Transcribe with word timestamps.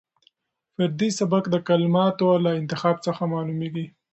فردي 0.75 1.09
سبک 1.19 1.43
د 1.49 1.55
کلماتو 1.67 2.27
له 2.45 2.51
انتخاب 2.61 2.95
څخه 3.05 3.21
معلومېږي. 3.33 3.85